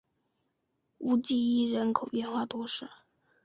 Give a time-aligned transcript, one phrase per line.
[0.97, 2.89] 乌济伊人口变化图示